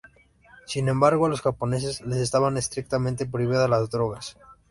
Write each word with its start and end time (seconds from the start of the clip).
Sin 0.65 0.87
embargo, 0.89 1.27
a 1.27 1.29
los 1.29 1.43
japoneses 1.43 2.01
les 2.01 2.17
estaban 2.21 2.57
estrictamente 2.57 3.27
prohibidas 3.27 3.69
las 3.69 3.91
drogas. 3.91 4.35